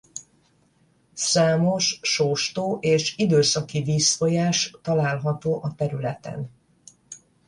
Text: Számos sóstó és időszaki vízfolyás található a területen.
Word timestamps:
Számos 1.13 1.99
sóstó 2.01 2.77
és 2.81 3.17
időszaki 3.17 3.81
vízfolyás 3.81 4.75
található 4.81 5.63
a 5.63 5.75
területen. 5.75 6.49